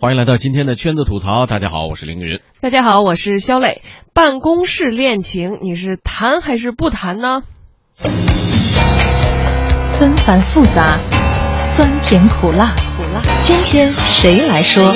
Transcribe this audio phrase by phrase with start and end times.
[0.00, 1.46] 欢迎来到今天的圈子吐槽。
[1.46, 2.38] 大家好，我是凌云。
[2.60, 3.82] 大家好，我是肖磊。
[4.14, 7.42] 办公室恋情，你是谈还是不谈呢？
[9.92, 10.98] 纷繁复杂，
[11.64, 13.20] 酸甜苦辣，苦辣。
[13.42, 14.94] 今天谁来说？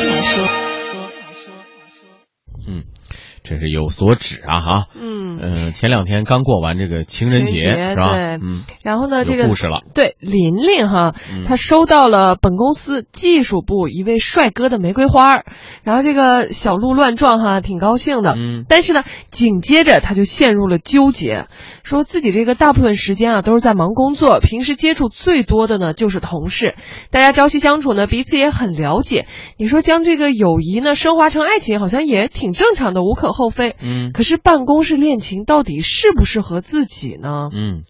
[3.52, 4.86] 这是有所指啊，哈。
[4.94, 8.14] 嗯嗯，前两天刚过完这个情人节，是吧？
[8.14, 9.82] 对嗯，然后呢，这个故事了。
[9.94, 15.44] 对琳琳哈嗯，她收到了本公司技术部一位帅哥的玫瑰花儿，
[15.82, 18.34] 然后这个小鹿乱撞哈，挺高兴的。
[18.36, 21.46] 嗯但是呢，紧接着她就陷入了纠结，
[21.92, 26.74] 说自己这个大部分时间啊都是在忙工作，平时接触最多的呢就是同事，
[27.10, 29.26] 大家朝夕相处呢，彼此也很了解。
[29.58, 33.76] 你说将这个友谊呢升华成爱情，好像也挺正常的，无可厚非。
[33.82, 37.50] 嗯可是办公室恋情到底适不适合自己呢？
[37.52, 37.82] 嗯，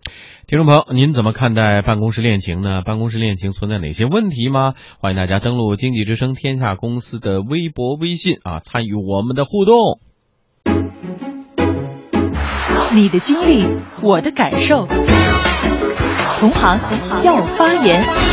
[0.48, 2.82] 听众朋友，您怎么看待办公室恋情呢？
[2.84, 4.74] 办公室恋情存在哪些问题吗？
[4.98, 10.00] 欢迎大家登录经济之声天下公司的微博、微信啊，参与我们的互动。
[12.94, 13.66] 你的经历，
[14.02, 14.86] 我的感受。
[16.40, 16.78] 同行
[17.22, 18.31] 要发言。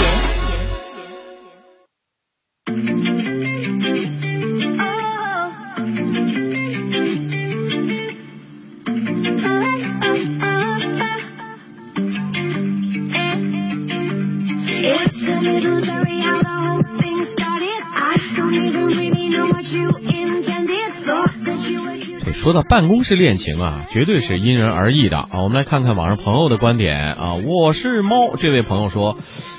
[22.63, 25.43] 办公室恋情啊，绝对是因人而异的啊。
[25.43, 27.33] 我们来看看网上朋友的观点啊。
[27.35, 29.17] 我是猫，这位朋友说，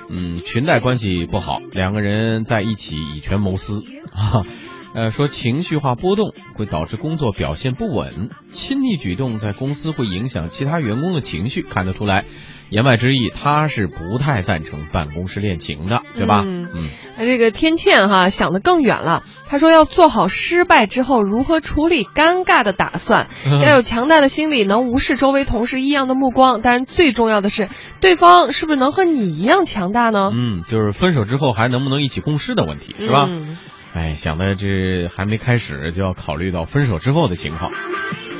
[0.09, 4.45] 嗯，裙带关系不好，两个人在一起以权谋私啊。
[4.93, 12.25] 呃，说情绪化波动会导致工作表现不稳，亲密举动在公司会影响其他员工的情绪，看得出来。
[12.71, 16.43] 言外之意，他是不太赞成办公室恋情的，对吧？
[16.47, 26.63] 嗯嗯那这个天倩哈想的更远了，他说要做好失败之后如何处理尴尬的打算，要有强大的心理，能无视周围同事异样的目光。
[26.63, 27.69] 当然，最重要的是，
[28.01, 30.31] 对方是不是能和你一样强大呢？
[30.33, 33.27] 嗯，就是分手之后还能不能一起共事的问题，是吧？
[33.29, 33.59] 嗯
[33.93, 37.73] 哎，想的这还没开始就要考虑到分手之后的情况。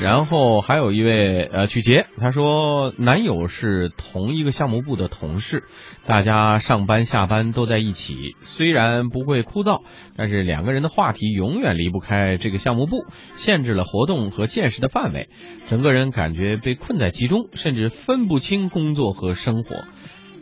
[0.01, 5.65] 然后还有一位呃曲杰，他说男友是同一个项目部的同事，
[6.07, 9.83] 大家上班下班都在一起，虽然不会枯燥，
[10.17, 15.29] 但是两个人的话题永远离不开这个项目部，限制了活动和见识的范围，
[15.65, 19.75] 整个人感觉被困在其中，甚至分不清工作和生活。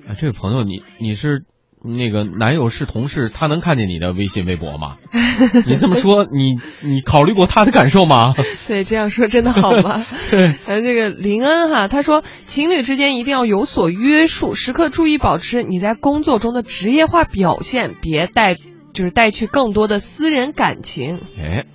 [0.07, 1.43] 啊，这位朋友，你你是
[1.83, 4.97] 那个男友是同事，他能看见你的微信、微博吗？
[5.65, 8.33] 你这么说，你你考虑过他的感受吗？
[8.67, 10.05] 对，这样说真的好吗？
[10.29, 21.19] 对，呃，这个林恩哈，他说情侣之间一定要有所约束，时刻注意保持你在工作中的职业化表现，别带就是带去更多的私人感情。
[21.39, 21.65] 哎，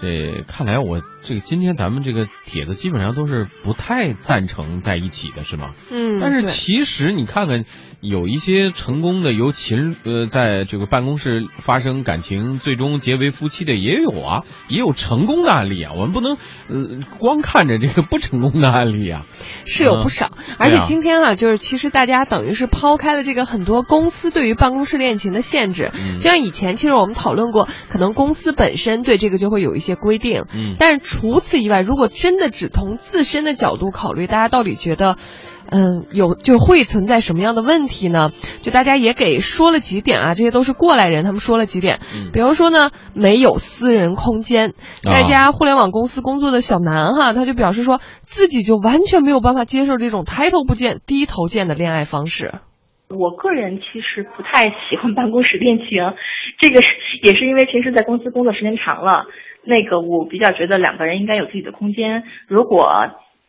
[0.00, 5.70] 这看来我这个今天咱们这个帖子基本上都是不太赞成在一起的，是吗？
[5.90, 7.64] 嗯，但是其实你看看，
[8.00, 15.92] 有一些成功的由情呃在这个办公室发生感情，最终结为夫妻的也有啊，也有成功的案例啊。
[15.94, 16.38] 我们不能
[16.68, 19.24] 呃光看着这个不成功的案例啊。
[19.66, 35.16] 是有不少，而且今天啊、就是其实大家等于是抛开了这个很多公司对于办公室恋情的限制，嗯就像以前其实我们讨论过，可能公司本身对这个就会有一些规定，嗯但是除此以外，如果真的只从自身的角度考虑，大家到底觉得，
[35.68, 38.30] 嗯，有就会存在什么样的问题呢？
[38.62, 52.60] 就大家也给说了几点啊，这些都是过来人，他们说了几点，嗯比如说呢，没有私人空间，在啊家互联网公司工作的小南哈，他就表示说自己就完全没有办法接受这种抬头不见低头见的恋爱方式。
[53.08, 55.98] 我个人其实不太喜欢办公室恋情，
[56.60, 56.86] 这个是
[57.22, 59.24] 也是因为平时在公司工作时间长了。
[59.64, 62.24] 那个我比较觉得两个人应该有自己的空间。
[62.46, 62.88] 如果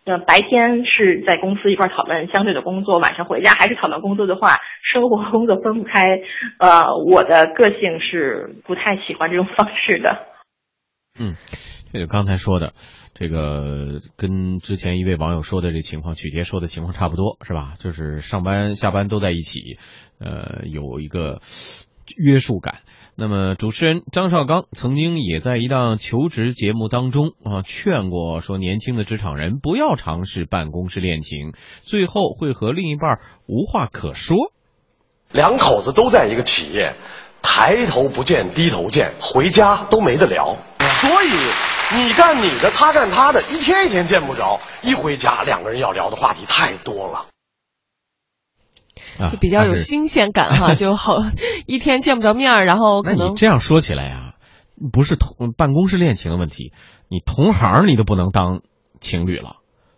[0.03, 4.57] 呃白天是在公司一块讨论相对的工作，晚上回家还是讨论工作的话，
[4.91, 6.22] 生活和工作分不开。
[6.57, 10.27] 呃，我的个性是不太喜欢这种方式的。
[11.19, 11.35] 嗯，
[11.91, 12.73] 这就刚才说的，
[13.14, 17.75] 这个跟之前一位网友说的这情况，曲杰说的情况差不多，是吧？
[17.79, 19.78] 就是上班下班都在一起，
[20.19, 21.41] 呃，有一个
[22.17, 22.79] 约束感。
[23.16, 31.53] 那么，主持人张绍刚曾经也在一档求职节目当中啊，劝过说，年轻的职场人不要尝试办公室恋情，
[31.84, 34.37] 最后会和另一半无话可说。
[35.31, 36.96] 两口子都在一个企业，
[37.41, 40.57] 抬头不见低头见，回家都没得聊。
[40.79, 41.29] 所以
[41.96, 47.28] 你干你的，他干他的，一天一天见不着，一回家两个人要聊的话题太多了。
[49.22, 51.18] 啊就，比较有新鲜感哈， 就好
[51.68, 54.34] 一天见不着面儿，然后可能你这样说起来呀、
[54.91, 56.73] 不是同办公室恋情的问题，
[57.08, 58.62] 你同行你都不能当
[59.00, 59.58] 情侣了，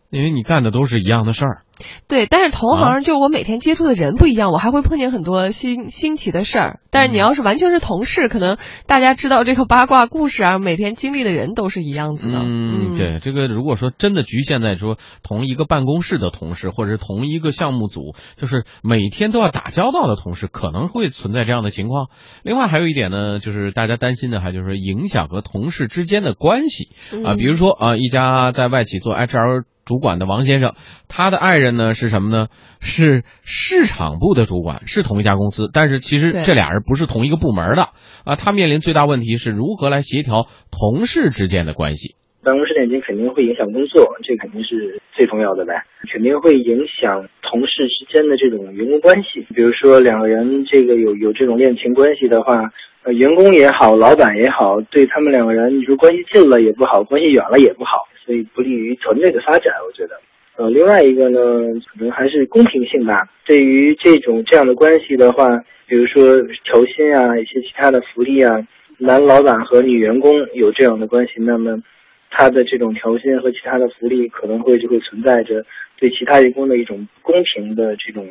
[0.10, 1.62] 因为你干的都是一样的事儿。
[2.07, 6.80] 对，但是同啊行就我每天接触的人不一样，我还会碰见很多新新奇的事儿。
[6.89, 12.39] 但是你要是完全是同事，可能大家知道这个八卦故事啊，每天经历的人都是一样子的。
[12.39, 22.09] 嗯，对，这个如果说真的局限在说同一个办公室的同事，或者是同一个项目组，就是每天都要打交道的同事，可能会存在这样的情况。
[22.44, 26.89] 另外还有一点呢，就是大家担心的，还就是影响和同事之间的关系
[27.25, 29.63] 啊，嗯比如说啊，一家在外企做 HR。
[29.85, 30.75] 主管的王先生，
[31.09, 32.48] 他的爱人呢是什么呢？
[32.80, 37.90] 是市场部的主管，是同一家公司，但是其实这俩人不是同一个部门的
[38.25, 38.36] 啊。
[38.36, 42.16] 他面临最大问题是如何来协调同事之间的关系。
[42.44, 49.48] 办公室恋情肯定会影响工作，这肯定是最重要的呗，肯定会影响同事之间的这种员工关系。
[49.56, 52.69] 比如说两个人这个有有这种恋情关系的话，
[53.04, 60.19] 呃，员工也好，老板也好，对他们两个人，你说关系近了也不好，关系远了也不好，所以不利于团队的发展，我觉得。
[60.56, 61.40] 呃，另外一个呢，
[61.88, 63.28] 可能还是公平性吧。
[63.44, 68.68] 对于这种这样的关系的话，比如说调薪啊，一些其他的福利啊，
[69.00, 71.82] 男老板和女员工有这样的关系，那么
[72.30, 75.66] 他的这种调薪和其他的福利可能会就会存在着
[75.98, 78.28] 对其他员工的一种不公平的这种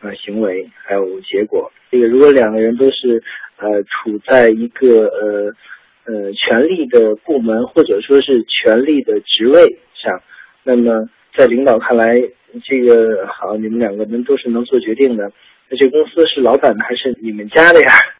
[0.00, 1.70] 呃行为，还有结果。
[1.90, 3.22] 这个如果两个人都是
[3.58, 5.54] 呃处在一个呃
[6.04, 10.20] 呃权力的部门或者说是权力的职位上，
[10.64, 12.06] 那么在领导看来，
[12.64, 15.32] 这个好，你们两个人都是能做决定的，
[15.70, 17.90] 那这公司是老板的还是你们家的呀？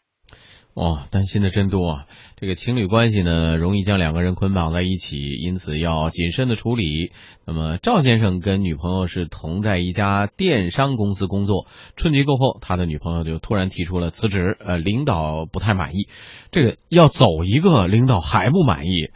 [0.72, 2.06] 哦，担心的真多啊！
[2.36, 7.10] 这个情侣关系呢，容易将两个人捆绑在一起，因此要谨慎的处理。
[7.44, 11.66] 那么，赵先生跟女朋友是同在一家电商公司工作，
[11.96, 16.06] 春节过后，他的女朋友就突然提出了辞职，呃，领导不太满意，
[16.52, 19.10] 这个要走一个，领导还不满意，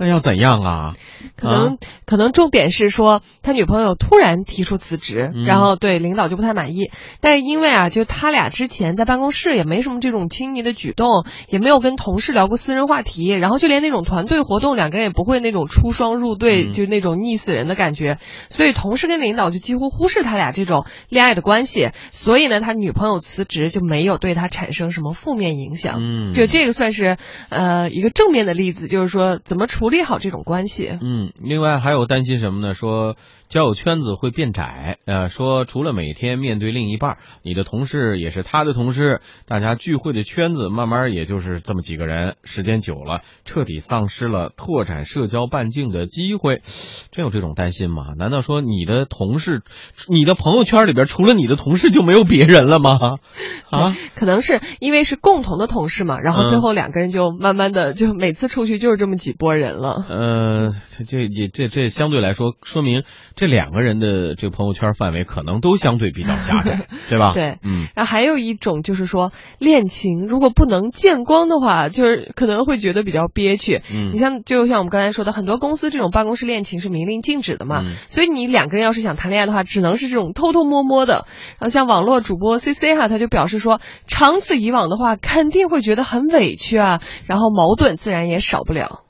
[0.00, 0.92] 那要怎样啊？
[1.36, 1.72] 可能、啊
[2.06, 6.90] 可能重点是说他女朋友突然提出辞职，嗯然后对领导就不太满意。
[7.20, 18.16] 但是因为啊，就他俩之前在办公室也没什么这种亲昵的举动，也没有跟同事聊过私人话题，然后就连那种团队活动，两个人也不会那种出双入对，嗯就是那种腻死人的感觉。
[18.48, 21.90] 所以同事跟领导就几乎忽视他俩这种恋爱的关系。
[22.10, 25.98] 所以呢，他女朋友辞职就没有对他产生什么负面影响。
[26.00, 27.18] 嗯，就这个算是
[27.50, 30.98] 呃一个正面的例子，就是说怎么处理好这种关系。
[31.00, 32.74] 嗯，另外还有担心什么呢？
[32.74, 33.16] 说
[33.48, 46.62] 交友圈子会变窄，呃，说除了每天面对另一半，你的同事也是他的同事，大家聚会的圈子慢慢也就是这么几个人，时间久了，彻底丧失了拓展社交半径的机会，
[47.10, 48.06] 真有这种担心吗？
[48.16, 49.62] 难道说你的同事，
[50.08, 52.98] 你的朋友圈里边除了你的同事就没有别人了吗？
[53.70, 59.79] 啊，可能是因为是共同的同事嘛，然后最嗯后两个人就慢慢的就每次出去就是这么几拨人了。
[59.88, 63.04] 呃，这这也这这相对来说，说明
[63.36, 67.32] 这两个人的这个朋友圈范围可能都相对比较狭窄， 对吧？
[67.34, 67.88] 对嗯。
[67.94, 73.82] 然后还有一种就是说，恋情如果不能见光的话，就是可能会觉得比较憋屈。
[73.92, 81.26] 嗯你像就像我们刚才说的，很多公司这种办公室恋情是明令禁止的嘛，嗯所以你两个人要是想谈恋爱的话，只能是这种偷偷摸摸的。
[81.58, 89.00] 然后像网络主播 C C 哈，他就表示说，长此以往的话，肯定会觉得很委屈啊，然后矛盾自然也少不了。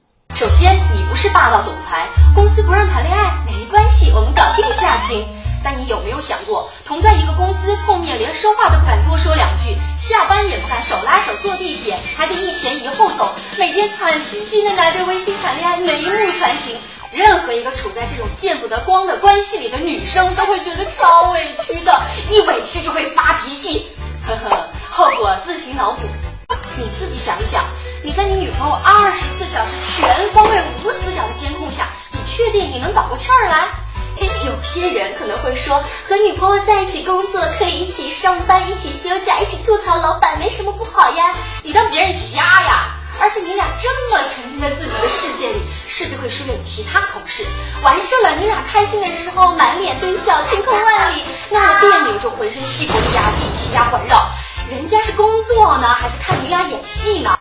[0.40, 5.28] 首先，你不是霸道总裁，公司不让谈恋爱没关系，我们搞定下情。
[5.62, 16.74] 但你有没有想过，同在一个公司碰面，连说话都不敢多说两句，下班也不敢手拉手坐地铁，还得一前一后走，每天惨兮兮的拿着微信谈恋爱，眉目传情。
[17.12, 22.00] 任何一个处在这种见不得光的关系里的女生，都会觉得超委屈的，
[22.30, 23.90] 一委屈就会发脾气，
[24.26, 26.08] 呵呵，后果自行脑补。
[26.78, 27.64] 你自己想一想，
[28.02, 33.68] 你在你女朋友二十四小时全方位无死角的监控下，你确定你能倒过气儿来？
[34.18, 35.78] 诶有些人可能会说，
[36.08, 41.34] 和女朋友在一起工作，可以一起上班，一起休假，一起吐槽老板，没什么不好呀。
[41.62, 42.96] 你当别人瞎呀？
[43.20, 47.44] 而且你俩这么沉浸在自己的世界里，势必会疏远其他同事。
[47.82, 54.30] 完事了，你俩开心的时候满脸堆笑，晴空万里；闹了别扭就浑身气头压地，气压环绕。
[54.70, 57.36] 人家是工作呢，还是看你俩演戏呢？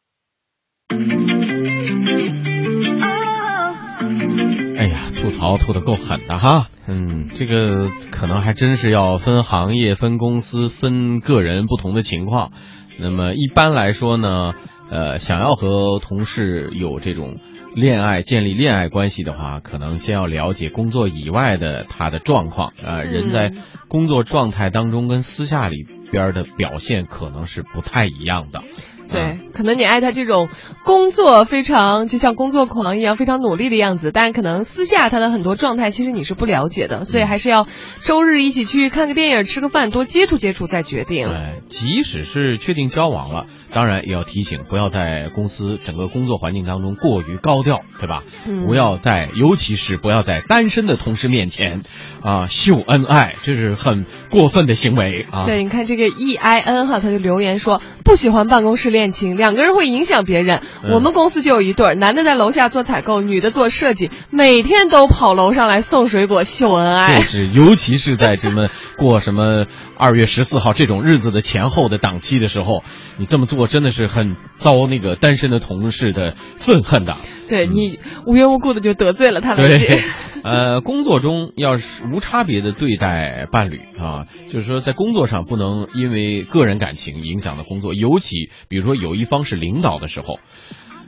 [5.21, 12.51] 吐槽吐的够狠的哈，嗯，这个可能还真是要分行业、分公司、分个人不同的情况。
[12.97, 14.53] 那么一般来说呢，
[14.89, 17.37] 呃，想要和同事有这种
[17.75, 22.71] 恋爱、建立恋爱关系的话，可能先要了解工作以外的他的状况。
[22.81, 23.51] 呃，人在
[23.89, 28.63] 工作状态当中跟私下里边的表现可能是不太一样的。
[29.09, 30.47] 对，可能你爱他这种
[30.85, 37.67] 工作非常就像工作狂一样非常努力的样子，但可能私下他的很多状态其实你是不了解的，所以还是要
[38.05, 41.27] 周日一起去看个电影、吃个饭，多接触接触再决定。
[41.27, 48.23] 对，即使是确定交往了，当然也要提醒，不要在公司整个工作环境当中过于高调，对吧？
[48.47, 51.81] 嗯不要在，尤其是不要在单身的同事面前
[52.23, 55.43] 啊秀恩爱，这是很过分的行为啊。
[55.43, 60.61] 对，你看这个 E I N 哈，他就留言说不喜欢办公室恋情，两个人会影响别人。
[60.83, 67.23] 嗯我们公司就有一对儿，男的在楼下做采购，女的做设计，每天都跑楼上来送水果秀恩爱就。
[67.23, 69.65] 是，尤其是在什么过什么
[69.97, 72.83] 二月十四号这种日子的前后的档期的时候，
[73.17, 77.15] 你这么做真的是很遭那个单身的同事的愤恨的。
[77.47, 79.57] 对你无缘无故的就得罪了他们。
[79.57, 80.03] 对，
[80.43, 90.39] 呃，工作中要是无差别的对待伴侣啊，就是说在工作上不能因为个人感情影响了工作，尤其比如说有一方是领导的时候，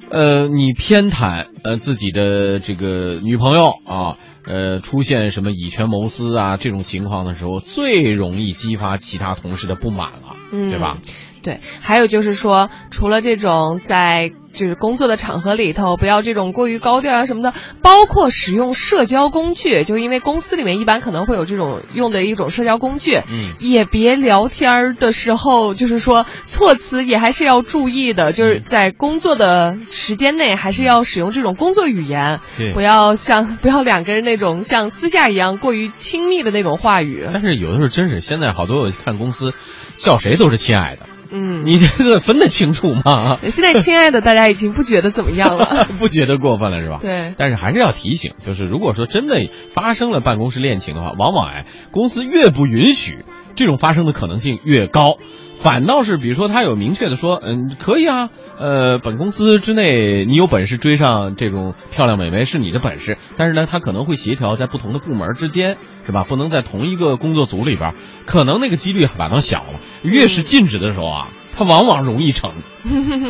[0.10, 10.98] 呃，你偏袒呃自己的这个女朋友啊，呃，出现什么以权谋私啊这种情况的时候，最容易激发其他同事的不满了，嗯对吧？
[11.44, 23.54] 对，还有就是说，除了这种在就是工作的场合里头，不要这种过于高调啊什么的，包括使用社交工具，就因为公司里面一般可能会有这种用的一种社交工具，嗯。
[23.62, 39.54] 也别聊天儿的时候，就是说措辞也还是要注意的，就是在工作的时间内还是要使用这种工作语言，对不要像不要两个人那种像私下一样过于亲密的那种话语，但是有的时候真是现在好多我看公司
[39.98, 41.64] 叫谁都是亲爱的，嗯。
[41.66, 43.38] 你这个分得清楚吗？
[43.50, 45.88] 现在，亲爱的，大家已经不觉得怎么样了。
[46.00, 47.00] 不觉得过分了是吧？
[47.02, 49.40] 对但是还是要提醒，就是如果说真的
[49.74, 55.18] 发生了办公室恋情的话，往往哎，公司越不允许，这种发生的可能性越高。
[55.62, 58.30] 反倒是比如说他有明确的说，嗯，可以啊，
[58.62, 66.24] 呃，本公司之内你有本事追上这种漂亮美眉是你的本事，但是呢，他可能会协调在不同的部门之间，是吧？
[66.24, 69.80] 不能在同一个工作组里边，可能那个几率反倒小了。
[70.04, 71.28] 越是禁止的时候啊，
[71.58, 72.52] 它往往容易成。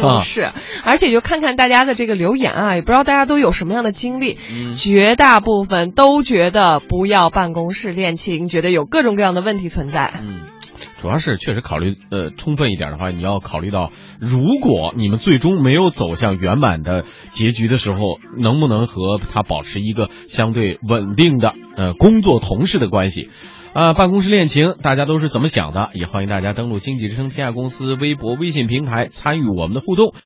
[0.01, 0.49] 啊 是，
[0.83, 4.37] 而且就看看大家的这个留言啊，也不知道大家都有什么样的经历。
[4.51, 10.13] 嗯绝大部分都觉得不要办公室恋情，觉得有各种各样的问题存在。
[10.21, 10.43] 嗯，
[11.01, 23.31] 主要是确实考虑呃充分一点的话，你要考虑到，如果你们最终没有走向圆满的结局的时候，能不能和他保持一个相对稳定的呃工作同事的关系？
[23.73, 25.89] 啊，办公室恋情，大家都是怎么想的？
[25.93, 30.13] 也欢迎大家登录经济之声天下公司微博、微信平台参与我们的互动。